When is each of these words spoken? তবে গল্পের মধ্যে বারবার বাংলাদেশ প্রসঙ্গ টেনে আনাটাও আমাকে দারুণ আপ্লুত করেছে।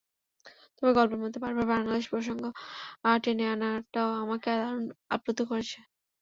তবে 0.77 0.91
গল্পের 0.97 1.21
মধ্যে 1.23 1.39
বারবার 1.43 1.65
বাংলাদেশ 1.73 2.05
প্রসঙ্গ 2.11 2.43
টেনে 3.23 3.45
আনাটাও 3.53 4.09
আমাকে 4.23 4.49
দারুণ 4.53 4.83
আপ্লুত 5.15 5.39
করেছে। 5.49 5.77